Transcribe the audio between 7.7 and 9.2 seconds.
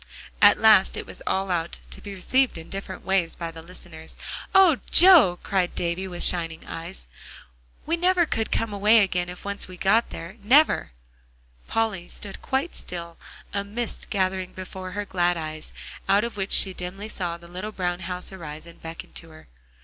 "We never could come away